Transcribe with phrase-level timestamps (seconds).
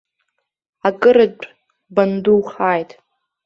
[0.91, 1.47] Акырынтә
[1.95, 2.91] бандухааит.